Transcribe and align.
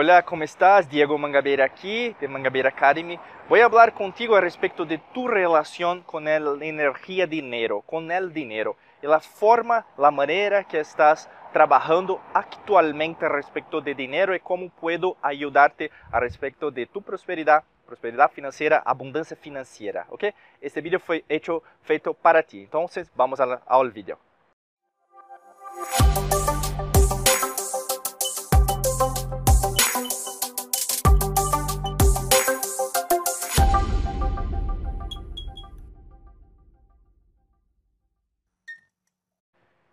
Hola, 0.00 0.24
¿cómo 0.24 0.44
estás? 0.44 0.88
Diego 0.88 1.18
Mangabeira 1.18 1.64
aquí, 1.64 2.14
de 2.20 2.28
Mangabeira 2.28 2.68
Academy. 2.68 3.18
Voy 3.48 3.58
a 3.58 3.92
contigo 3.92 4.36
a 4.36 4.40
respecto 4.40 4.84
de 4.84 4.98
tu 5.12 5.26
relación 5.26 6.02
con 6.02 6.22
la 6.26 6.36
energía 6.36 7.26
dinero, 7.26 7.80
con 7.80 8.12
el 8.12 8.32
dinero, 8.32 8.76
y 9.02 9.08
la 9.08 9.18
forma, 9.18 9.86
la 9.96 10.12
manera 10.12 10.62
que 10.62 10.78
estás 10.78 11.28
trabajando 11.52 12.20
actualmente 12.32 13.28
respecto 13.28 13.80
de 13.80 13.96
dinero 13.96 14.36
y 14.36 14.38
cómo 14.38 14.70
puedo 14.70 15.16
ayudarte 15.20 15.90
a 16.12 16.20
respecto 16.20 16.70
de 16.70 16.86
tu 16.86 17.02
prosperidad, 17.02 17.64
prosperidad 17.84 18.30
financiera, 18.30 18.80
abundancia 18.86 19.36
financiera, 19.36 20.06
¿ok? 20.10 20.26
Este 20.60 20.80
video 20.80 21.00
fue 21.00 21.24
hecho, 21.28 21.64
feito 21.82 22.14
para 22.14 22.44
ti. 22.44 22.60
Entonces, 22.60 23.10
vamos 23.16 23.40
al 23.40 23.90
video. 23.90 24.27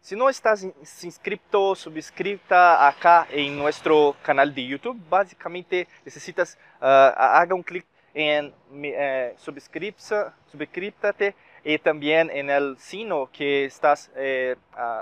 Si 0.05 0.15
no 0.15 0.29
estás 0.29 0.63
inscrito, 1.01 1.73
suscrita 1.73 2.87
acá 2.87 3.25
en 3.31 3.57
nuestro 3.57 4.15
canal 4.21 4.53
de 4.53 4.67
YouTube, 4.67 5.01
básicamente 5.09 5.87
necesitas 6.05 6.59
uh, 6.79 6.85
haga 7.17 7.55
un 7.55 7.63
clic 7.63 7.83
en 8.13 8.53
eh, 8.83 9.33
suscríbete 9.35 11.33
y 11.63 11.79
también 11.79 12.29
en 12.29 12.51
el 12.51 12.77
sino 12.77 13.31
que 13.31 13.65
estás 13.65 14.11
eh, 14.15 14.55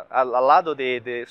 al 0.10 0.32
lado 0.32 0.74
de, 0.74 1.02
de 1.02 1.28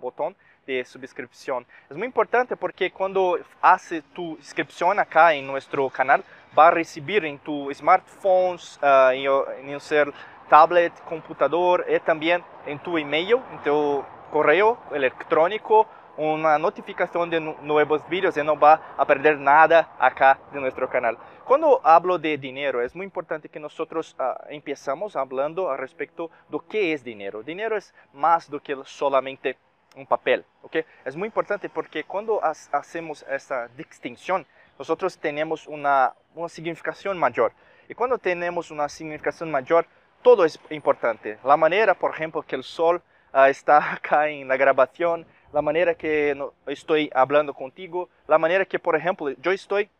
botón 0.00 0.34
de 0.66 0.84
suscripción. 0.84 1.64
Es 1.88 1.96
muy 1.96 2.06
importante 2.06 2.56
porque 2.56 2.90
cuando 2.90 3.38
hace 3.62 4.02
tu 4.16 4.32
inscripción 4.32 4.98
acá 4.98 5.32
en 5.32 5.46
nuestro 5.46 5.88
canal, 5.90 6.24
va 6.58 6.66
a 6.68 6.70
recibir 6.72 7.24
en 7.24 7.38
tu 7.38 7.72
smartphone, 7.72 8.58
uh, 8.82 9.10
en, 9.10 9.70
en 9.70 9.80
ser 9.80 10.12
tablet, 10.48 10.92
computador 11.04 11.84
y 11.88 11.98
también 12.00 12.44
en 12.66 12.78
tu 12.78 12.98
email, 12.98 13.40
en 13.52 13.62
tu 13.64 14.04
correo 14.30 14.78
electrónico, 14.92 15.86
una 16.16 16.58
notificación 16.58 17.28
de 17.30 17.40
nuevos 17.40 18.08
vídeos 18.08 18.36
y 18.36 18.42
no 18.42 18.58
va 18.58 18.80
a 18.96 19.04
perder 19.04 19.38
nada 19.38 19.94
acá 19.98 20.38
de 20.52 20.60
nuestro 20.60 20.88
canal. 20.88 21.18
Cuando 21.44 21.80
hablo 21.84 22.18
de 22.18 22.36
dinero, 22.38 22.82
es 22.82 22.96
muy 22.96 23.04
importante 23.04 23.48
que 23.48 23.60
nosotros 23.60 24.16
uh, 24.18 24.32
empezamos 24.48 25.14
hablando 25.14 25.70
al 25.70 25.78
respecto 25.78 26.30
de 26.48 26.58
qué 26.68 26.92
es 26.92 27.04
dinero. 27.04 27.42
Dinero 27.42 27.76
es 27.76 27.94
más 28.12 28.50
do 28.50 28.60
que 28.60 28.76
solamente 28.84 29.56
un 29.94 30.06
papel, 30.06 30.44
¿ok? 30.62 30.76
Es 31.04 31.16
muy 31.16 31.26
importante 31.26 31.68
porque 31.68 32.04
cuando 32.04 32.40
hacemos 32.42 33.24
esta 33.30 33.68
distinción, 33.68 34.46
nosotros 34.78 35.16
tenemos 35.18 35.66
una, 35.66 36.14
una 36.34 36.48
significación 36.48 37.18
mayor. 37.18 37.52
Y 37.88 37.94
cuando 37.94 38.18
tenemos 38.18 38.70
una 38.70 38.88
significación 38.88 39.50
mayor, 39.50 39.86
todo 40.26 40.44
es 40.44 40.58
importante. 40.70 41.38
La 41.44 41.56
manera, 41.56 41.94
por 41.94 42.12
ejemplo, 42.12 42.42
que 42.42 42.56
el 42.56 42.64
sol 42.64 43.00
uh, 43.32 43.42
está 43.42 43.92
acá 43.94 44.28
en 44.28 44.48
la 44.48 44.56
grabación, 44.56 45.24
la 45.52 45.62
manera 45.62 45.94
que 45.94 46.34
no, 46.34 46.52
estoy 46.66 47.08
hablando 47.14 47.54
contigo, 47.54 48.08
la 48.26 48.36
manera 48.36 48.64
que, 48.64 48.80
por 48.80 48.96
ejemplo, 48.96 49.30
yo 49.40 49.52
estoy 49.52 49.84
en 49.84 49.90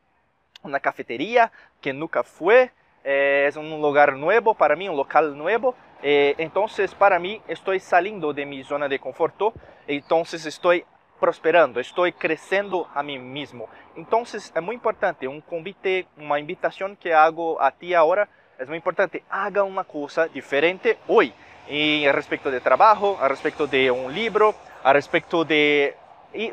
una 0.64 0.80
cafetería 0.80 1.52
que 1.80 1.92
nunca 1.92 2.24
fue, 2.24 2.72
eh, 3.04 3.44
es 3.46 3.54
un 3.54 3.70
lugar 3.80 4.16
nuevo 4.16 4.54
para 4.54 4.74
mí, 4.74 4.88
un 4.88 4.96
local 4.96 5.38
nuevo, 5.38 5.76
eh, 6.02 6.34
entonces 6.38 6.92
para 6.92 7.20
mí 7.20 7.40
estoy 7.46 7.78
saliendo 7.78 8.32
de 8.32 8.46
mi 8.46 8.64
zona 8.64 8.88
de 8.88 8.98
conforto, 8.98 9.52
entonces 9.86 10.44
estoy 10.44 10.84
prosperando, 11.20 11.78
estoy 11.78 12.10
creciendo 12.10 12.88
a 12.92 13.04
mí 13.04 13.16
mismo. 13.16 13.68
Entonces 13.94 14.52
es 14.52 14.62
muy 14.62 14.74
importante, 14.74 15.28
un 15.28 15.40
convite, 15.40 16.08
una 16.16 16.40
invitación 16.40 16.96
que 16.96 17.14
hago 17.14 17.62
a 17.62 17.70
ti 17.70 17.94
ahora, 17.94 18.28
es 18.58 18.68
muy 18.68 18.76
importante, 18.76 19.22
haga 19.28 19.62
una 19.62 19.84
cosa 19.84 20.26
diferente 20.28 20.98
hoy, 21.08 21.32
y 21.68 22.08
respecto 22.10 22.50
de 22.50 22.60
trabajo, 22.60 23.18
a 23.20 23.28
respecto 23.28 23.66
de 23.66 23.90
un 23.90 24.14
libro, 24.14 24.54
a 24.82 24.92
respecto 24.92 25.44
de 25.44 25.96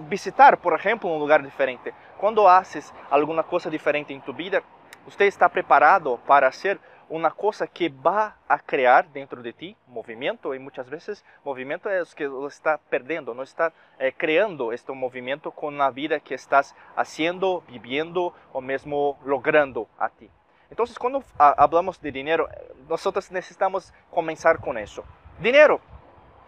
visitar, 0.02 0.58
por 0.58 0.74
ejemplo, 0.74 1.10
un 1.10 1.20
lugar 1.20 1.44
diferente. 1.44 1.94
Cuando 2.18 2.50
haces 2.50 2.94
alguna 3.12 3.44
cosa 3.44 3.70
diferente 3.70 4.14
en 4.14 4.22
tu 4.22 4.34
vida, 4.34 4.64
usted 5.06 5.26
está 5.26 5.50
preparado 5.50 6.18
para 6.26 6.48
hacer 6.48 6.80
una 7.10 7.30
cosa 7.30 7.68
que 7.68 7.90
va 7.90 8.38
a 8.48 8.58
crear 8.58 9.08
dentro 9.12 9.44
de 9.44 9.54
ti 9.54 9.76
movimiento 9.88 10.56
y 10.56 10.60
muchas 10.60 10.90
veces 10.90 11.24
movimiento 11.44 11.90
es 11.90 12.16
que 12.16 12.24
lo 12.24 12.48
está 12.48 12.80
perdiendo, 12.90 13.34
no 13.34 13.44
está 13.44 13.74
eh, 14.00 14.14
creando 14.18 14.72
este 14.72 14.94
movimiento 14.94 15.52
con 15.52 15.78
la 15.78 15.92
vida 15.92 16.20
que 16.22 16.34
estás 16.34 16.76
haciendo, 16.96 17.62
viviendo 17.68 18.34
o 18.52 18.62
mismo 18.62 19.20
logrando 19.26 19.88
a 20.00 20.10
ti. 20.10 20.30
Entonces, 20.70 20.98
cuando 20.98 21.24
hablamos 21.38 22.02
de 22.02 22.12
dinero, 22.12 22.48
nosotros 22.90 23.32
necesitamos 23.32 23.94
comenzar 24.10 24.60
con 24.60 24.78
eso. 24.78 25.04
Dinero. 25.40 25.80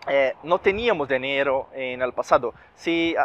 Eh, 0.07 0.33
no 0.43 0.59
teníamos 0.59 1.07
dinero 1.07 1.67
en 1.73 2.01
el 2.01 2.13
pasado. 2.13 2.53
Si 2.75 3.15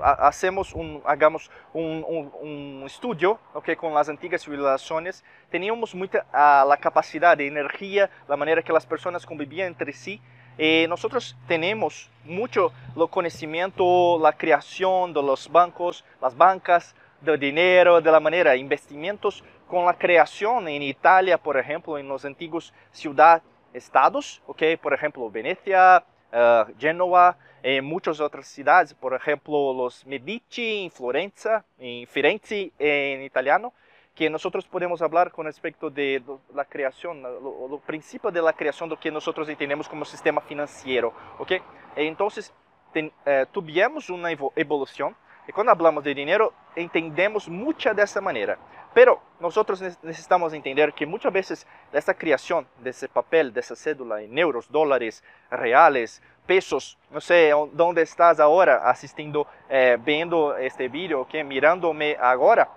hacemos 0.00 0.72
un, 0.72 1.02
hagamos 1.04 1.50
un, 1.72 2.04
un, 2.08 2.32
un 2.40 2.82
estudio 2.86 3.38
okay, 3.52 3.76
con 3.76 3.94
las 3.94 4.08
antiguas 4.08 4.42
civilizaciones, 4.42 5.24
teníamos 5.50 5.94
mucha 5.94 6.26
la 6.32 6.76
capacidad 6.80 7.36
de 7.36 7.46
energía, 7.46 8.10
la 8.26 8.36
manera 8.36 8.62
que 8.62 8.72
las 8.72 8.86
personas 8.86 9.24
convivían 9.26 9.68
entre 9.68 9.92
sí. 9.92 10.20
Eh, 10.56 10.86
nosotros 10.88 11.36
tenemos 11.48 12.10
mucho 12.24 12.72
lo 12.94 13.08
conocimiento, 13.08 14.18
la 14.20 14.32
creación 14.32 15.12
de 15.12 15.22
los 15.22 15.50
bancos, 15.50 16.04
las 16.20 16.36
bancas, 16.36 16.94
de 17.20 17.38
dinero, 17.38 18.00
de 18.00 18.12
la 18.12 18.20
manera, 18.20 18.54
investimentos 18.54 19.42
con 19.74 19.86
la 19.86 19.94
creación 19.94 20.68
en 20.68 20.82
Italia, 20.82 21.36
por 21.36 21.56
ejemplo, 21.56 21.98
en 21.98 22.06
los 22.06 22.24
antiguos 22.24 22.72
ciudad-estados, 22.92 24.40
okay, 24.46 24.76
por 24.76 24.94
ejemplo, 24.94 25.28
Venecia, 25.28 26.04
uh, 26.32 26.72
Génova, 26.78 27.36
en 27.60 27.84
muchas 27.84 28.20
otras 28.20 28.46
ciudades, 28.46 28.94
por 28.94 29.14
ejemplo, 29.14 29.74
los 29.74 30.06
Medici 30.06 30.84
en 30.84 30.92
Florencia, 30.92 31.64
en 31.76 32.06
Firenze 32.06 32.70
en 32.78 33.22
italiano, 33.22 33.72
que 34.14 34.30
nosotros 34.30 34.64
podemos 34.64 35.02
hablar 35.02 35.32
con 35.32 35.46
respecto 35.46 35.90
de 35.90 36.22
la 36.54 36.64
creación, 36.66 37.20
lo, 37.20 37.80
principio 37.84 38.30
de 38.30 38.42
la 38.42 38.52
creación 38.52 38.88
de 38.88 38.94
lo 38.94 39.00
que 39.00 39.10
nosotros 39.10 39.48
entendemos 39.48 39.88
como 39.88 40.04
sistema 40.04 40.40
financiero, 40.40 41.12
¿ok? 41.40 41.50
Entonces, 41.96 42.54
ten, 42.92 43.10
eh, 43.26 43.44
tuvimos 43.50 44.08
una 44.08 44.30
evolución 44.30 45.16
y 45.48 45.52
cuando 45.52 45.72
hablamos 45.72 46.04
de 46.04 46.14
dinero, 46.14 46.52
entendemos 46.76 47.48
mucha 47.48 47.92
de 47.92 48.04
esa 48.04 48.20
manera. 48.20 48.56
Pero 48.94 49.20
nosotros 49.40 49.82
necesitamos 50.02 50.52
entender 50.52 50.92
que 50.94 51.04
muchas 51.04 51.32
veces 51.32 51.66
esta 51.92 52.14
creación 52.14 52.66
de 52.78 52.90
ese 52.90 53.08
papel, 53.08 53.52
de 53.52 53.60
esa 53.60 53.74
cédula 53.74 54.22
en 54.22 54.38
euros, 54.38 54.70
dólares, 54.70 55.24
reales, 55.50 56.22
pesos, 56.46 56.96
no 57.10 57.20
sé 57.20 57.52
dónde 57.72 58.02
estás 58.02 58.38
ahora? 58.38 58.88
Asistiendo, 58.88 59.48
eh, 59.68 59.98
viendo 60.00 60.56
este 60.56 60.88
vídeo, 60.88 61.22
okay, 61.22 61.42
mirándome 61.42 62.16
ahora, 62.20 62.70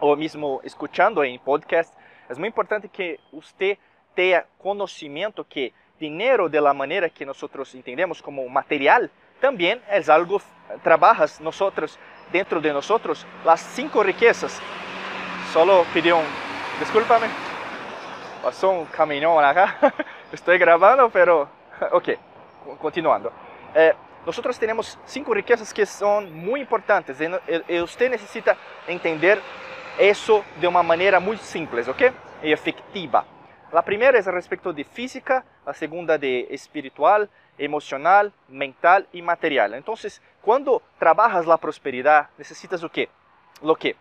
o 0.00 0.14
mismo 0.14 0.60
escuchando 0.62 1.24
en 1.24 1.38
podcast, 1.40 1.94
es 2.28 2.38
muy 2.38 2.48
importante 2.48 2.88
que 2.88 3.18
usted 3.32 3.78
tenga 4.14 4.46
conocimiento 4.58 5.44
que 5.44 5.72
dinero 5.98 6.48
de 6.48 6.60
la 6.60 6.74
manera 6.74 7.08
que 7.08 7.24
nosotros 7.24 7.74
entendemos 7.74 8.20
como 8.20 8.46
material, 8.48 9.10
también 9.40 9.80
es 9.90 10.08
algo, 10.08 10.42
trabajas 10.82 11.40
nosotros, 11.40 11.98
dentro 12.32 12.60
de 12.60 12.72
nosotros, 12.72 13.26
las 13.44 13.60
cinco 13.60 14.02
riquezas. 14.02 14.60
Solo 15.52 15.84
pidió 15.94 16.18
un, 16.18 16.24
discúlpame, 16.78 17.26
pasó 18.42 18.70
un 18.70 18.84
camión 18.86 19.42
acá, 19.42 19.78
estoy 20.32 20.58
grabando, 20.58 21.08
pero, 21.08 21.48
ok, 21.92 22.08
continuando. 22.78 23.32
Eh, 23.74 23.94
nosotros 24.26 24.58
tenemos 24.58 24.98
cinco 25.06 25.32
riquezas 25.32 25.72
que 25.72 25.86
son 25.86 26.34
muy 26.34 26.60
importantes 26.60 27.16
y 27.66 27.80
usted 27.80 28.10
necesita 28.10 28.56
entender 28.86 29.40
eso 29.98 30.44
de 30.60 30.68
una 30.68 30.82
manera 30.82 31.18
muy 31.18 31.38
simple, 31.38 31.80
¿ok? 31.88 32.02
Y 32.42 32.52
efectiva. 32.52 33.24
La 33.72 33.82
primera 33.82 34.18
es 34.18 34.26
respecto 34.26 34.72
de 34.72 34.84
física, 34.84 35.44
la 35.64 35.72
segunda 35.72 36.18
de 36.18 36.46
espiritual, 36.50 37.30
emocional, 37.56 38.32
mental 38.48 39.06
y 39.12 39.22
material. 39.22 39.74
Entonces, 39.74 40.20
cuando 40.42 40.82
trabajas 40.98 41.46
la 41.46 41.56
prosperidad, 41.56 42.28
necesitas 42.36 42.82
o 42.84 42.90
qué? 42.90 43.08
Lo 43.62 43.76
que? 43.76 43.96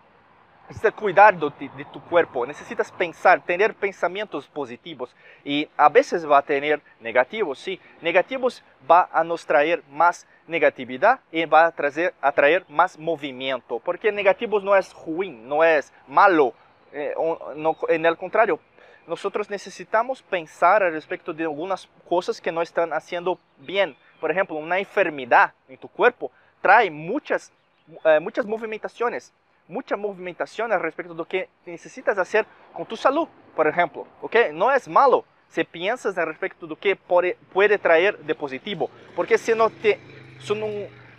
Necesitas 0.68 0.94
cuidar 0.96 1.38
de, 1.38 1.86
tu 1.94 2.02
cuerpo, 2.02 2.46
necesitas 2.46 2.92
pensar, 2.92 3.42
tener 3.42 3.74
pensamientos 3.74 4.48
positivos 4.48 5.16
y 5.46 5.70
a 5.78 5.88
veces 5.88 6.30
va 6.30 6.40
a 6.40 6.42
tener 6.42 6.82
negativos, 7.00 7.58
sí. 7.58 7.80
Negativos 8.02 8.62
va 8.90 9.08
a 9.14 9.24
nos 9.24 9.46
traer 9.46 9.82
más 9.90 10.28
negatividad 10.46 11.22
y 11.32 11.46
va 11.46 11.74
a 12.22 12.32
traer, 12.34 12.66
más 12.68 13.00
movimiento, 13.00 13.80
porque 13.80 14.12
negativos 14.12 14.62
no 14.62 14.76
es 14.76 14.94
ruin, 15.06 15.48
no 15.48 15.64
es 15.64 15.94
malo, 16.06 16.54
eh, 16.92 17.14
en 17.88 18.06
el 18.06 18.18
contrario, 18.18 18.60
nosotros 19.08 19.50
necesitamos 19.50 20.22
pensar 20.22 20.84
al 20.84 20.92
respecto 20.92 21.32
de 21.32 21.44
algunas 21.44 21.88
cosas 22.10 22.42
que 22.42 22.52
no 22.52 22.62
están 22.62 22.92
haciendo 22.92 23.40
bien. 23.60 23.96
Por 24.20 24.32
ejemplo, 24.32 24.58
una 24.58 24.80
enfermedad 24.80 25.54
en 25.70 25.78
tu 25.78 25.88
cuerpo 25.88 26.30
trae 26.62 26.92
muchas 26.92 27.54
eh, 28.04 28.20
muchas 28.20 28.46
movimentaciones, 28.46 29.34
mucha 29.68 29.96
movimentación 29.96 30.72
al 30.72 30.82
respecto 30.82 31.14
de 31.14 31.18
lo 31.18 31.26
que 31.26 31.50
necesitas 31.66 32.18
hacer 32.18 32.46
con 32.74 32.86
tu 32.86 32.96
salud, 32.96 33.28
por 33.56 33.68
ejemplo, 33.68 34.08
¿ok? 34.22 34.36
No 34.54 34.72
es 34.72 34.88
malo 34.88 35.26
si 35.50 35.64
piensas 35.64 36.18
al 36.18 36.28
respecto 36.28 36.66
de 36.66 36.70
lo 36.72 36.80
que 36.80 36.96
puede, 36.96 37.78
traer 37.78 38.18
de 38.20 38.36
positivo, 38.36 38.90
porque 39.16 39.38
si 39.38 39.54
no, 39.54 39.70
te, 39.70 40.00
si 40.40 40.54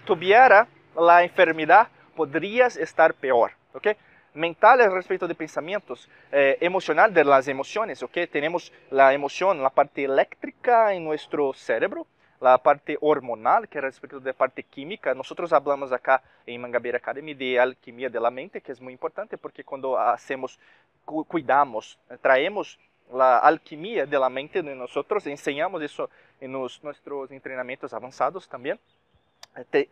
tuviera 0.04 0.66
la 0.96 1.22
enfermedad, 1.22 1.88
podrías 2.14 2.76
estar 2.76 3.14
peor, 3.14 3.52
¿ok? 3.72 3.88
mental 4.34 4.80
respecto 4.92 5.26
de 5.26 5.34
pensamientos, 5.34 6.08
eh, 6.30 6.56
emocional 6.60 7.12
de 7.12 7.24
las 7.24 7.48
emociones, 7.48 8.02
¿ok? 8.02 8.18
Tenemos 8.30 8.72
la 8.90 9.12
emoción, 9.12 9.62
la 9.62 9.70
parte 9.70 10.04
eléctrica 10.04 10.94
en 10.94 11.04
nuestro 11.04 11.52
cerebro, 11.52 12.06
la 12.40 12.58
parte 12.58 12.96
hormonal, 13.00 13.69
que 13.69 13.79
es 13.79 13.85
respecto 13.85 14.20
de 14.20 14.35
parte 14.35 14.62
química. 14.62 15.14
Nosotros 15.14 15.52
hablamos 15.52 15.93
acá 15.93 16.23
en 16.46 16.61
Mangabeira 16.61 16.99
Academy 16.99 17.35
de 17.35 17.58
alquimia 17.58 18.08
de 18.08 18.20
la 18.20 18.31
mente, 18.31 18.61
que 18.61 18.73
es 18.73 18.81
muy 18.81 18.93
importante 18.93 19.37
porque 19.37 19.64
cuando 19.64 19.99
hacemos, 19.99 20.58
cuidamos, 21.05 21.99
traemos 22.20 22.79
la 23.12 23.38
alquimia 23.38 24.06
de 24.06 24.19
la 24.19 24.29
mente 24.29 24.62
de 24.62 24.75
nosotros, 24.75 25.26
enseñamos 25.26 25.82
eso 25.82 26.11
en 26.40 26.52
los, 26.52 26.82
nuestros 26.85 27.31
entrenamientos 27.31 27.93
avanzados 27.93 28.49
también. 28.49 28.79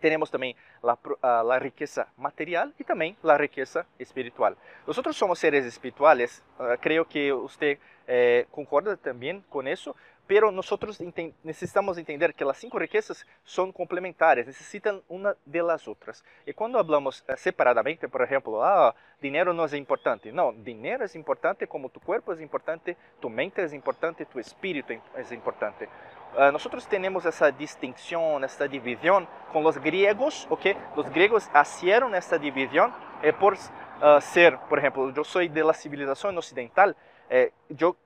tenemos 0.01 0.31
también 0.31 0.57
la, 0.83 0.99
la, 1.43 1.59
riqueza 1.59 2.09
material 2.17 2.75
y 2.79 2.85
también 2.85 3.17
la 3.23 3.37
riqueza 3.39 3.87
espiritual. 3.99 4.57
Nosotros 4.87 5.17
somos 5.17 5.39
seres 5.39 5.65
espirituales, 5.65 6.43
uh, 6.59 6.77
creo 6.81 7.07
que 7.07 7.33
usted 7.33 7.79
eh, 8.07 8.47
concorda 8.51 8.97
también 8.97 9.43
con 9.49 9.67
eso, 9.67 9.97
pero 10.27 10.51
nosotros 10.51 11.01
necesitamos 11.43 11.99
entender 11.99 12.35
que 12.35 12.45
las 12.45 12.59
cinco 12.59 12.79
riquezas 12.79 13.27
son 13.45 13.73
complementares, 13.73 14.47
necesitan 14.47 15.03
una 15.09 15.35
de 15.45 15.63
las 15.63 15.87
otras. 15.87 16.25
Y 16.45 16.53
cuando 16.53 16.79
hablamos 16.79 17.25
uh, 17.29 17.33
separadamente, 17.37 18.09
por 18.09 18.23
ejemplo, 18.23 18.65
ah, 18.65 18.95
dinero 19.21 19.53
no 19.53 19.65
es 19.65 19.75
importante. 19.75 20.33
No, 20.33 20.53
dinero 20.53 21.05
es 21.05 21.15
importante 21.15 21.67
como 21.67 21.89
tu 21.89 22.01
cuerpo 22.01 22.33
es 22.33 22.41
importante, 22.41 22.97
tu 23.21 23.29
mente 23.31 23.63
es 23.63 23.73
importante, 23.73 24.27
tu 24.27 24.39
espíritu 24.39 24.95
es 25.17 25.33
importante. 25.33 25.89
Uh, 26.37 26.53
nosotros 26.53 26.87
tenemos 26.87 27.25
esa 27.25 27.51
distinción, 27.51 28.45
esta 28.45 28.69
división 28.69 29.27
con 29.53 29.63
los 29.63 29.79
griegos, 29.79 30.47
¿ok? 30.51 30.67
Los 30.97 31.09
griegos 31.11 31.49
hicieron 31.63 32.15
esta 32.15 32.37
división 32.37 32.93
eh, 33.23 33.33
por 33.33 33.55
uh, 33.55 34.21
ser, 34.21 34.59
por 34.69 34.79
ejemplo, 34.79 35.11
yo 35.15 35.25
soy 35.25 35.49
de 35.49 35.65
la 35.65 35.73
civilización 35.73 36.37
occidental, 36.37 36.95
eh, 37.31 37.53
yo 37.71 37.97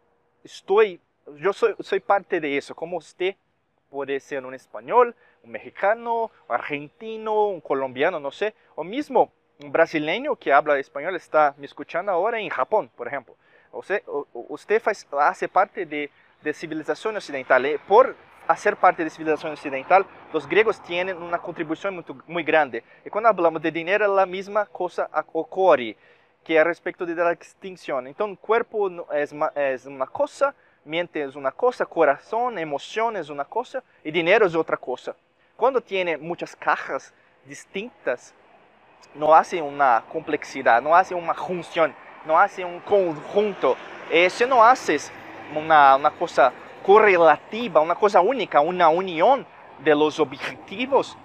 yo 1.37 1.53
soy, 1.53 1.75
soy 1.81 2.00
parte 2.00 2.41
de 2.41 2.56
eso, 2.56 2.75
como 2.75 2.97
usted 2.97 3.35
puede 3.91 4.21
ser 4.21 4.44
un 4.44 4.55
español, 4.55 5.15
un 5.43 5.50
mexicano, 5.50 6.31
un 6.49 6.55
argentino, 6.55 7.47
un 7.49 7.61
colombiano, 7.61 8.21
no 8.21 8.31
sé, 8.31 8.55
o 8.75 8.85
mismo 8.85 9.32
un 9.62 9.73
brasileño 9.73 10.37
que 10.37 10.53
habla 10.53 10.79
español 10.79 11.17
está 11.17 11.55
me 11.59 11.67
escuchando 11.67 12.12
ahora 12.12 12.38
en 12.41 12.49
Japón, 12.49 12.91
por 12.97 13.09
ejemplo. 13.09 13.37
Usted, 13.73 14.03
usted 14.32 14.81
faz, 14.81 15.06
hace 15.12 15.49
parte 15.49 15.87
de 15.87 16.11
de 16.43 16.53
civilización 16.53 17.17
occidental. 17.17 17.65
Eh, 17.67 17.79
por 17.87 18.15
hacer 18.49 18.76
parte 18.76 19.05
de 19.05 19.11
civilización 19.11 19.53
occidental, 19.53 20.06
los 20.33 20.49
griegos 20.49 20.83
tienen 20.83 21.17
una 21.17 21.38
contribución 21.38 21.94
muy, 21.94 22.05
muy 22.26 22.43
grande. 22.43 22.83
Y 23.05 23.11
cuando 23.11 23.29
hablamos 23.29 23.62
de 23.62 23.71
dinero, 23.71 24.12
la 24.15 24.26
misma 24.26 24.67
cosa 24.67 25.09
ocurre, 25.33 25.97
que 26.43 26.56
es 26.56 26.65
respecto 26.65 27.06
de 27.06 27.15
la 27.15 27.33
extinción. 27.33 28.06
Entonces, 28.06 28.38
cuerpo 28.41 29.06
es, 29.12 29.35
es 29.55 29.87
una 29.87 30.06
cosa, 30.06 30.55
mente 30.85 31.23
es 31.23 31.37
una 31.37 31.50
cosa, 31.50 31.87
corazón, 31.87 32.59
emoción 32.59 33.17
es 33.17 33.29
una 33.29 33.44
cosa 33.44 33.82
y 34.03 34.11
dinero 34.11 34.47
es 34.47 34.55
otra 34.55 34.77
cosa. 34.77 35.15
Cuando 35.56 35.81
tiene 35.81 36.17
muchas 36.17 36.56
cajas 36.56 37.12
distintas, 37.44 38.35
no 39.15 39.35
hace 39.35 39.61
una 39.61 40.05
complejidad, 40.11 40.81
no 40.81 40.94
hace 40.94 41.15
una 41.15 41.35
junción, 41.35 41.94
no 42.27 42.38
hace 42.38 42.65
un 42.65 42.81
conjunto. 42.81 43.77
Eh, 44.11 44.31
si 44.31 44.47
no 44.47 44.65
haces 44.65 45.12
una, 45.55 45.97
una 45.97 46.11
cosa 46.11 46.53
correlativa, 46.85 47.81
una 47.81 47.94
cosa 47.94 48.21
única, 48.21 48.61
una 48.61 48.88
unión 48.88 49.47
de 49.79 49.94
los 49.94 50.19
objetivos, 50.19 51.17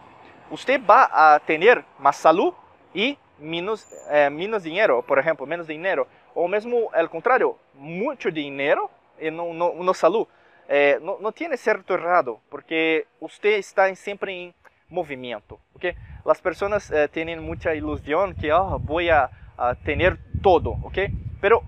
usted 0.50 0.82
va 0.86 1.10
a 1.12 1.40
tener 1.40 1.84
más 2.00 2.18
salud 2.18 2.54
y 2.94 3.18
menos, 3.40 3.86
eh, 4.10 4.30
menos 4.30 4.64
dinero, 4.64 5.02
por 5.02 5.20
ejemplo, 5.20 5.46
menos 5.46 5.68
dinero. 5.68 6.08
O 6.34 6.48
mesmo 6.48 6.90
al 6.94 7.10
contrario, 7.10 7.58
mucho 7.74 8.30
dinero 8.30 8.90
Eh, 9.20 9.32
no, 9.32 9.54
no, 9.54 9.84
no 9.84 10.28
eh, 10.68 11.00
não, 11.00 11.20
não 11.20 11.32
tem 11.32 11.56
certo 11.58 11.94
errado, 11.94 12.40
porque 12.50 13.06
você 13.20 13.58
está 13.58 13.94
sempre 13.96 14.32
em 14.32 14.54
movimento, 14.90 15.60
ok? 15.76 15.96
As 16.26 16.42
pessoas 16.42 16.92
eh, 16.92 17.08
têm 17.08 17.40
muita 17.40 17.76
ilusão 17.76 18.34
que, 18.34 18.50
ah, 18.50 18.62
oh, 18.62 18.80
vou 18.80 19.00
a, 19.00 19.30
a 19.58 19.76
ter 19.76 20.18
todo, 20.42 20.78
ok? 20.84 21.10
Pero 21.40 21.64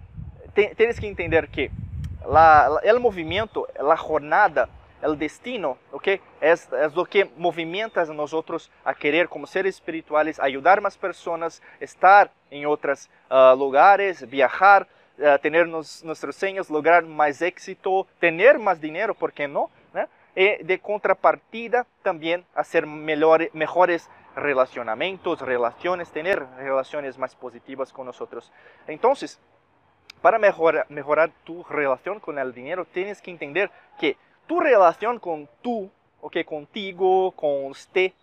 te, 0.53 0.73
tienes 0.75 0.99
que 0.99 1.07
entender 1.07 1.47
que 1.49 1.71
la, 2.27 2.67
la, 2.69 2.79
el 2.83 2.99
movimento, 2.99 3.67
a 3.79 3.95
jornada, 3.95 4.69
o 5.03 5.15
destino, 5.15 5.77
ok? 5.91 6.19
É, 6.41 6.51
é 6.51 6.87
o 6.87 7.05
que 7.05 7.25
movimenta 7.37 8.01
a 8.01 8.05
nós 8.05 8.33
outros 8.33 8.69
a 8.83 8.93
querer, 8.93 9.27
como 9.27 9.45
seres 9.45 9.75
espirituais, 9.75 10.39
ajudar 10.39 10.81
mais 10.81 10.97
pessoas, 10.97 11.61
estar 11.79 12.31
em 12.49 12.65
outros 12.65 13.05
uh, 13.05 13.09
ah, 13.29 13.53
lugares, 13.53 14.21
viajar, 14.23 14.87
uh, 15.19 15.37
tener 15.41 15.67
nuestros 15.67 16.35
sueños, 16.35 16.69
lograr 16.69 17.03
más 17.03 17.41
éxito, 17.41 18.07
tener 18.19 18.59
más 18.59 18.79
dinero, 18.79 19.13
¿por 19.13 19.33
qué 19.33 19.47
no? 19.47 19.69
¿Eh? 20.35 20.59
Y 20.59 20.63
de 20.63 20.79
contrapartida 20.79 21.85
también 22.03 22.45
hacer 22.53 22.85
mejor, 22.85 23.49
mejores 23.53 24.09
relacionamientos, 24.35 25.41
relaciones, 25.41 26.11
tener 26.11 26.45
relaciones 26.57 27.17
más 27.17 27.35
positivas 27.35 27.91
con 27.91 28.05
nosotros. 28.05 28.51
Entonces, 28.87 29.39
para 30.21 30.37
mejorar, 30.39 30.85
mejorar 30.89 31.31
tu 31.43 31.63
relación 31.63 32.19
con 32.19 32.37
el 32.37 32.53
dinero, 32.53 32.85
tienes 32.85 33.21
que 33.21 33.31
entender 33.31 33.71
que 33.99 34.17
tu 34.45 34.59
relación 34.59 35.19
con 35.19 35.49
tú, 35.61 35.89
okay, 36.21 36.43
contigo, 36.43 37.31
con 37.31 37.65
usted, 37.65 38.13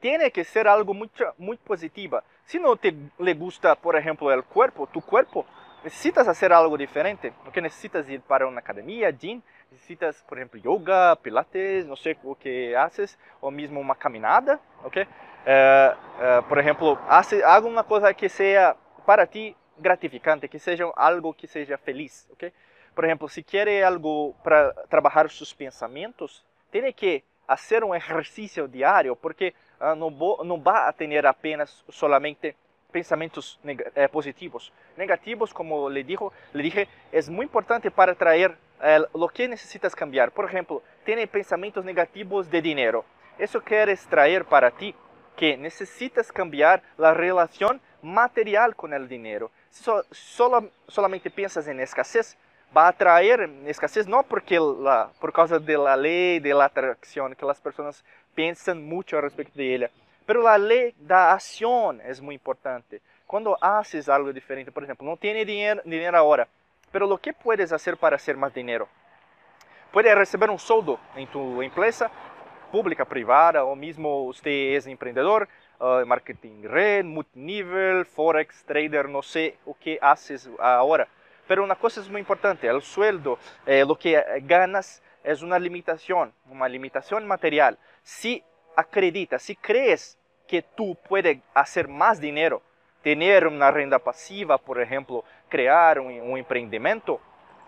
tiene 0.00 0.30
que 0.30 0.44
ser 0.44 0.68
algo 0.68 0.92
muy, 0.94 1.10
muy 1.38 1.56
positiva. 1.56 2.22
Si 2.44 2.58
no 2.58 2.76
te 2.76 2.94
le 3.18 3.34
gusta, 3.34 3.74
por 3.74 3.96
ejemplo, 3.96 4.32
el 4.32 4.44
cuerpo, 4.44 4.88
tu 4.88 5.00
cuerpo, 5.00 5.46
necesitas 5.84 6.28
hacer 6.28 6.52
algo 6.52 6.76
diferente. 6.76 7.32
porque 7.42 7.60
necesitas 7.60 8.08
ir 8.08 8.20
para 8.20 8.46
una 8.46 8.60
academia, 8.60 9.10
gym, 9.10 9.42
necesitas, 9.70 10.22
por 10.28 10.38
ejemplo, 10.38 10.60
yoga, 10.60 11.16
pilates, 11.16 11.86
no 11.86 11.96
sé 11.96 12.16
o 12.24 12.34
que 12.34 12.76
haces, 12.76 13.18
o 13.40 13.50
mismo 13.50 13.80
una 13.80 13.94
caminada, 13.94 14.60
¿ok? 14.84 14.96
Uh, 14.96 15.00
uh, 15.44 16.48
por 16.48 16.58
ejemplo, 16.58 16.98
hace, 17.08 17.42
haga 17.44 17.66
una 17.66 17.82
cosa 17.82 18.14
que 18.14 18.28
sea 18.28 18.76
para 19.04 19.26
ti 19.26 19.56
gratificante, 19.76 20.48
que 20.48 20.58
seja 20.58 20.84
algo 20.96 21.34
que 21.34 21.46
seja 21.46 21.76
feliz, 21.78 22.28
¿ok? 22.32 22.44
Por 22.94 23.04
exemplo, 23.04 23.28
se 23.28 23.42
quer 23.42 23.84
algo 23.84 24.34
para 24.44 24.72
trabalhar 24.88 25.30
seus 25.30 25.52
pensamentos, 25.54 26.44
tem 26.70 26.92
que 26.92 27.24
fazer 27.46 27.82
um 27.84 27.94
exercício 27.94 28.68
diário, 28.68 29.16
porque 29.16 29.54
uh, 29.80 29.94
não, 29.94 30.10
não 30.44 30.60
vai 30.60 30.92
ter 30.92 31.26
apenas 31.26 31.84
solamente 31.90 32.54
pensamentos 32.92 33.58
eh, 33.64 34.08
positivos. 34.08 34.72
Negativos, 34.96 35.52
como 35.52 35.88
le, 35.88 36.04
dijo, 36.04 36.32
le 36.52 36.62
dije, 36.62 36.88
é 37.10 37.22
muito 37.30 37.50
importante 37.50 37.90
para 37.90 38.14
trazer 38.14 38.56
eh, 38.80 39.04
o 39.12 39.28
que 39.28 39.48
necessitas 39.48 39.94
cambiar. 39.94 40.30
Por 40.30 40.44
exemplo, 40.44 40.82
tem 41.04 41.26
pensamentos 41.26 41.84
negativos 41.84 42.48
de 42.48 42.60
dinheiro. 42.60 43.04
Isso 43.38 43.60
quer 43.60 43.88
extrair 43.88 44.44
para 44.44 44.70
ti 44.70 44.94
que 45.34 45.56
necessitas 45.56 46.30
cambiar 46.30 46.82
a 46.98 47.12
relação 47.12 47.80
material 48.02 48.74
com 48.74 48.86
o 48.86 49.06
dinheiro 49.06 49.50
so, 49.72 50.04
solo, 50.10 50.70
solamente 50.86 51.30
piensas 51.30 51.66
en 51.66 51.80
escasez, 51.80 52.36
va 52.76 52.86
a 52.86 52.88
atraer 52.88 53.50
escasez 53.66 54.06
no 54.06 54.22
porque 54.22 54.58
la, 54.60 55.10
por 55.20 55.32
causa 55.32 55.58
de 55.58 55.76
la 55.76 55.96
ley 55.96 56.40
de 56.40 56.54
la 56.54 56.66
atracción, 56.66 57.34
que 57.34 57.46
las 57.46 57.60
personas 57.60 58.04
piensan 58.34 58.82
mucho 58.86 59.20
respecto 59.20 59.58
de 59.58 59.74
ella, 59.74 59.90
Pero 60.26 60.46
a 60.46 60.56
lei 60.56 60.94
da 60.98 61.32
ação 61.32 61.98
é 62.00 62.14
muito 62.20 62.40
importante. 62.40 63.02
Quando 63.26 63.56
haces 63.60 64.08
algo 64.08 64.32
diferente, 64.32 64.70
por 64.70 64.82
exemplo, 64.82 65.06
não 65.06 65.16
tem 65.16 65.44
dinheiro, 65.44 65.80
dinheiro 65.84 66.16
agora, 66.16 66.46
pero 66.92 67.06
lo 67.06 67.18
que 67.18 67.32
puedes 67.32 67.70
fazer 67.70 67.96
para 67.96 68.18
ser 68.18 68.36
mais 68.36 68.52
dinheiro? 68.52 68.88
Puedes 69.90 70.14
receber 70.14 70.50
um 70.50 70.58
soldo 70.58 70.98
em 71.16 71.26
tu 71.26 71.62
empresa, 71.62 72.10
pública, 72.70 73.04
privada, 73.04 73.64
ou 73.64 73.74
mesmo 73.74 74.32
você 74.32 74.78
é 74.86 74.90
empreendedor, 74.90 75.48
uh, 75.80 76.00
eh, 76.00 76.04
marketing 76.04 76.66
red, 76.66 77.02
multinível, 77.02 78.04
forex, 78.04 78.62
trader, 78.62 79.08
não 79.08 79.22
sei 79.22 79.58
o 79.66 79.74
que 79.74 79.98
haces 80.00 80.48
agora. 80.58 81.08
Pero 81.48 81.64
uma 81.64 81.76
coisa 81.76 82.00
é 82.00 82.04
muito 82.04 82.20
importante, 82.20 82.68
o 82.68 82.80
sueldo, 82.80 83.38
eh, 83.66 83.84
lo 83.84 83.96
que 83.96 84.14
ganas, 84.42 85.02
é 85.24 85.34
uma 85.42 85.58
limitação, 85.58 86.32
uma 86.46 86.68
limitação 86.68 87.20
material. 87.20 87.76
Se 88.02 88.20
si 88.20 88.44
acreditas, 88.76 89.42
si 89.42 89.56
crees 89.56 90.18
que 90.46 90.62
tú 90.62 90.96
puedes 91.08 91.38
hacer 91.54 91.88
más 91.88 92.20
dinero, 92.20 92.62
tener 93.02 93.46
una 93.46 93.70
renta 93.70 93.98
pasiva, 93.98 94.58
por 94.58 94.80
ejemplo, 94.80 95.24
crear 95.48 95.98
un, 95.98 96.36
emprendimiento, 96.36 97.20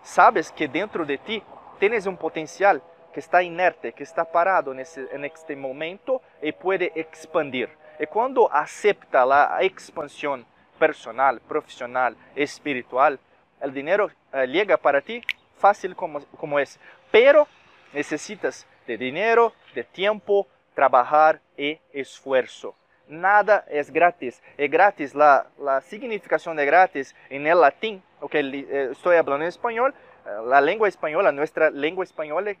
sabes 0.03 0.51
que 0.51 0.67
dentro 0.67 1.05
de 1.05 1.17
ti 1.17 1.43
tienes 1.79 2.05
un 2.05 2.17
potencial 2.17 2.81
que 3.13 3.19
está 3.19 3.43
inerte, 3.43 3.93
que 3.93 4.03
está 4.03 4.25
parado 4.25 4.73
nesse, 4.73 5.07
neste 5.17 5.55
momento 5.55 6.21
e 6.41 6.51
pode 6.51 6.91
expandir. 6.95 7.69
Y 7.99 8.05
cuando 8.07 8.51
acepta 8.51 9.25
la 9.25 9.57
expansión 9.61 10.45
personal, 10.77 11.39
profesional, 11.41 12.15
espiritual, 12.35 13.19
el 13.61 13.73
dinero 13.73 14.11
eh, 14.33 14.47
llega 14.47 14.77
para 14.77 15.01
ti 15.01 15.21
fácil 15.57 15.95
como 15.95 16.59
es. 16.59 16.77
Pero 17.09 17.47
necesitas 17.93 18.67
de 18.85 18.97
dinero, 18.97 19.53
de 19.73 19.83
tiempo, 19.83 20.47
trabalhar 20.75 21.39
e 21.57 21.79
esforço. 21.93 22.73
Nada 23.07 23.63
é 23.67 23.81
grátis. 23.83 24.41
É 24.57 24.67
grátis, 24.67 25.13
la, 25.13 25.45
la 25.57 25.81
significação 25.81 26.55
de 26.55 26.65
grátis 26.65 27.15
em 27.29 27.53
latim, 27.53 28.01
ok? 28.19 28.67
Eh, 28.69 28.91
estou 28.91 29.13
falando 29.23 29.43
em 29.43 29.47
espanhol, 29.47 29.89
eh, 30.25 30.53
a 30.53 30.59
língua 30.59 30.87
espanhola, 30.87 31.31
nossa 31.31 31.69
língua 31.69 32.03
espanhola 32.03 32.51
é 32.51 32.57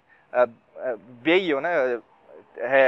veio, 1.21 1.61
né, 1.61 1.99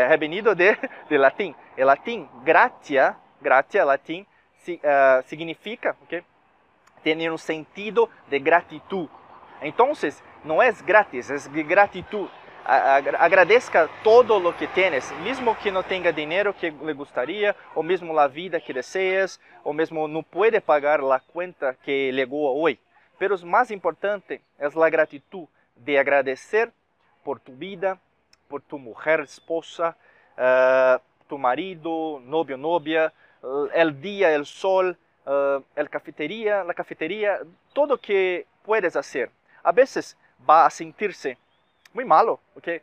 revenido 0.07 0.53
de, 0.55 0.77
de 1.09 1.17
latim. 1.17 1.55
O 1.77 1.83
latim, 1.83 2.27
gratia, 2.43 3.15
gratia, 3.41 3.85
latim, 3.85 4.25
si, 4.59 4.79
uh, 4.83 5.23
significa, 5.27 5.95
ok? 6.03 6.23
Tem 7.03 7.29
um 7.31 7.37
sentido 7.37 8.09
de 8.27 8.39
gratidão. 8.39 9.09
Então, 9.61 9.91
não 10.43 10.61
é 10.61 10.71
grátis, 10.71 11.29
é 11.29 11.63
gratidão. 11.63 12.29
Agradezca 12.67 13.89
todo 14.03 14.39
lo 14.39 14.51
que 14.51 14.67
tienes, 14.67 15.09
mesmo 15.23 15.55
que 15.55 15.71
não 15.71 15.81
tenha 15.81 16.11
dinheiro 16.11 16.53
que 16.53 16.69
lhe 16.69 16.93
gostaria, 16.93 17.55
ou 17.73 17.81
mesmo 17.81 18.19
a 18.19 18.27
vida 18.27 18.59
que 18.59 18.73
deseas, 18.73 19.39
ou 19.63 19.73
mesmo 19.73 20.05
não 20.05 20.21
pode 20.21 20.59
pagar 20.59 20.99
a 20.99 21.19
conta 21.19 21.77
que 21.81 22.11
legou 22.11 22.61
hoje. 22.61 22.77
Pero 23.17 23.37
o 23.37 23.45
mais 23.45 23.71
importante 23.71 24.41
é 24.59 24.65
a 24.65 24.89
gratitud 24.89 25.47
de 25.77 25.97
agradecer 25.97 26.69
por 27.23 27.39
tu 27.39 27.53
vida, 27.53 27.97
por 28.49 28.61
tu 28.61 28.77
mujer, 28.77 29.21
esposa, 29.21 29.95
uh, 30.37 31.01
tu 31.27 31.37
marido, 31.37 32.21
novio, 32.25 32.57
novia, 32.57 33.13
uh, 33.43 33.69
el 33.73 33.93
día, 34.01 34.31
el 34.33 34.45
sol, 34.45 34.97
uh, 35.25 35.63
el 35.73 35.89
cafetería, 35.89 36.65
la 36.65 36.73
cafetería, 36.73 37.39
todo 37.73 37.97
que 37.97 38.45
puedes 38.63 38.97
hacer. 38.97 39.31
A 39.63 39.71
veces 39.71 40.17
va 40.47 40.65
a 40.65 40.69
sentirse 40.69 41.37
muito 41.93 42.07
malo, 42.07 42.39
porque 42.53 42.81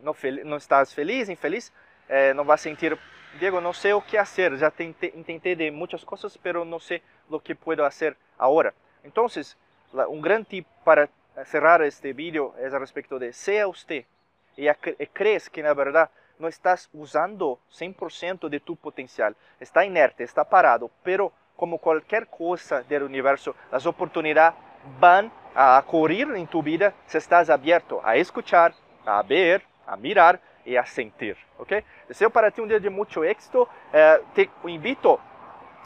não, 0.00 0.14
não 0.44 0.56
estás 0.56 0.92
feliz, 0.92 1.28
infeliz, 1.28 1.72
eh, 2.08 2.32
não 2.34 2.44
vai 2.44 2.58
sentir, 2.58 2.98
Diego, 3.38 3.60
não 3.60 3.72
sei 3.72 3.92
o 3.92 4.02
que 4.02 4.16
fazer, 4.16 4.56
já 4.56 4.70
tentei, 4.70 5.10
tentei 5.10 5.54
de 5.54 5.70
muitas 5.70 6.04
coisas, 6.04 6.38
mas 6.42 6.66
não 6.66 6.78
sei 6.78 7.02
o 7.28 7.40
que 7.40 7.54
puedo 7.54 7.82
fazer 7.82 8.16
agora. 8.38 8.74
Então, 9.04 9.26
um 10.08 10.20
grande 10.20 10.46
tip 10.48 10.66
para 10.84 11.08
cerrar 11.44 11.80
este 11.82 12.12
vídeo 12.12 12.54
é 12.58 12.66
a 12.66 12.78
respeito 12.78 13.18
de 13.18 13.32
seja 13.32 13.66
você 13.66 14.04
e, 14.56 14.68
e 14.68 15.06
crees 15.06 15.48
que 15.48 15.62
na 15.62 15.72
verdade 15.72 16.10
não 16.38 16.48
estás 16.48 16.88
usando 16.92 17.58
100% 17.72 18.48
de 18.48 18.60
tu 18.60 18.74
potencial, 18.74 19.34
está 19.60 19.84
inerte, 19.84 20.22
está 20.22 20.44
parado, 20.44 20.90
mas 21.04 21.32
como 21.56 21.78
qualquer 21.78 22.26
coisa 22.26 22.82
do 22.82 23.04
universo, 23.04 23.54
as 23.70 23.84
oportunidades 23.84 24.58
vão 24.98 25.30
a 25.54 25.82
correr 25.82 26.34
em 26.36 26.46
tu 26.46 26.62
vida 26.62 26.94
se 27.06 27.18
estás 27.18 27.50
abierto 27.50 28.00
a 28.04 28.16
escuchar, 28.16 28.72
a 29.04 29.22
ver, 29.22 29.62
a 29.86 29.96
mirar 29.96 30.40
e 30.64 30.76
a 30.76 30.84
sentir, 30.84 31.36
ok? 31.58 31.84
Desejo 32.08 32.30
para 32.30 32.50
ti 32.50 32.60
um 32.60 32.66
dia 32.66 32.78
de 32.78 32.90
muito 32.90 33.24
éxito. 33.24 33.68
Eh, 33.92 34.20
te 34.34 34.50
invito 34.64 35.18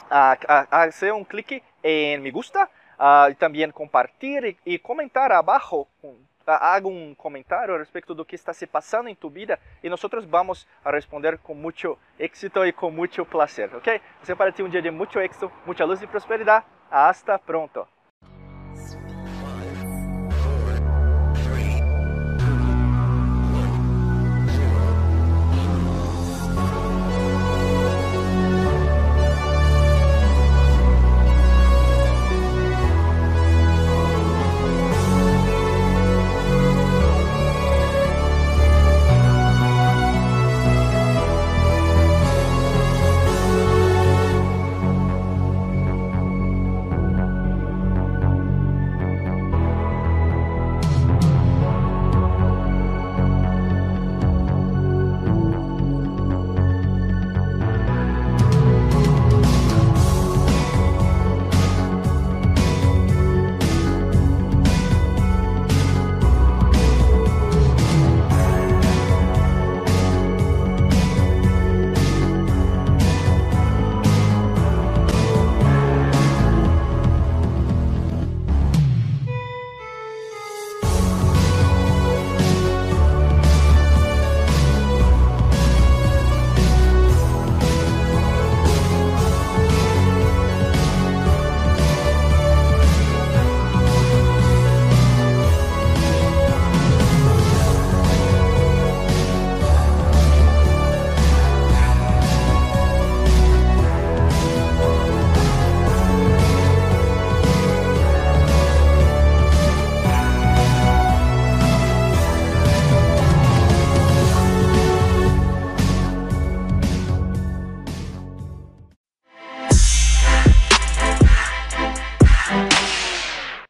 a, 0.09 0.37
a, 0.47 0.83
a 0.83 0.91
fazer 0.91 1.13
um 1.13 1.23
clique 1.23 1.63
em 1.83 2.17
me 2.17 2.31
gusta, 2.31 2.69
ah, 2.97 3.27
uh, 3.29 3.35
também 3.35 3.69
compartilhar 3.71 4.55
e, 4.65 4.79
comentar 4.79 5.31
abaixo 5.31 5.85
um, 6.03 6.15
um 6.85 7.15
comentário 7.15 7.75
a 7.75 7.77
respeito 7.77 8.15
do 8.15 8.23
que 8.23 8.35
está 8.35 8.53
se 8.53 8.65
passando 8.65 9.09
em 9.09 9.15
tu 9.15 9.29
vida 9.29 9.59
e 9.83 9.89
nós 9.89 10.01
vamos 10.27 10.65
responder 10.85 11.37
com 11.39 11.53
muito 11.53 11.97
éxito 12.17 12.65
e 12.65 12.71
com 12.71 12.89
muito 12.89 13.25
prazer, 13.25 13.75
ok? 13.75 14.01
Desejo 14.21 14.37
para 14.37 14.51
ti 14.51 14.63
um 14.63 14.69
dia 14.69 14.81
de 14.81 14.91
muito 14.91 15.19
éxito, 15.19 15.51
muita 15.65 15.83
luz 15.83 16.01
e 16.01 16.07
prosperidade. 16.07 16.65
Hasta 16.89 17.37
pronto! 17.37 17.94